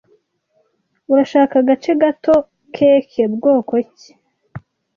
[1.11, 2.35] "Urashaka agace gato?"
[2.75, 4.11] "Cake bwoko ki?"